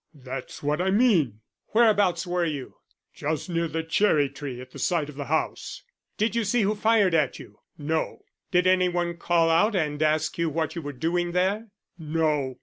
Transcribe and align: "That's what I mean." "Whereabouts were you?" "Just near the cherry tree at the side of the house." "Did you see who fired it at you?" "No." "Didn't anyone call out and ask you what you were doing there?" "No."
"That's 0.15 0.63
what 0.63 0.81
I 0.81 0.89
mean." 0.89 1.41
"Whereabouts 1.73 2.25
were 2.25 2.43
you?" 2.43 2.73
"Just 3.13 3.51
near 3.51 3.67
the 3.67 3.83
cherry 3.83 4.29
tree 4.29 4.59
at 4.59 4.71
the 4.71 4.79
side 4.79 5.09
of 5.09 5.15
the 5.15 5.25
house." 5.25 5.83
"Did 6.17 6.35
you 6.35 6.43
see 6.43 6.63
who 6.63 6.73
fired 6.73 7.13
it 7.13 7.17
at 7.17 7.37
you?" 7.37 7.59
"No." 7.77 8.23
"Didn't 8.49 8.71
anyone 8.73 9.17
call 9.17 9.51
out 9.51 9.75
and 9.75 10.01
ask 10.01 10.39
you 10.39 10.49
what 10.49 10.75
you 10.75 10.81
were 10.81 10.91
doing 10.91 11.33
there?" 11.33 11.67
"No." 11.99 12.55